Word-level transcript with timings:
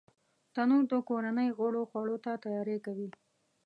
تنور 0.53 0.83
د 0.91 0.93
کورنۍ 1.09 1.49
غړو 1.57 1.81
خوړو 1.89 2.17
ته 2.25 2.31
تیاری 2.43 2.77
کوي 2.85 3.09